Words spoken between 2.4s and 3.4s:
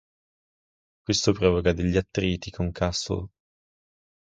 con Castle.